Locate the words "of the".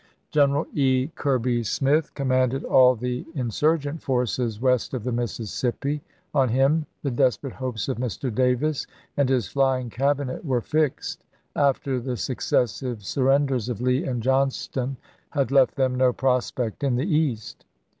4.95-5.11